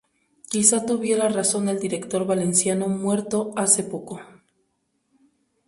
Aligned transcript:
Quizás 0.49 0.87
tuviera 0.87 1.29
razón 1.29 1.69
el 1.69 1.79
director 1.79 2.25
valenciano 2.25 2.87
muerto 2.87 3.53
hace 3.55 3.83
poco. 3.83 4.19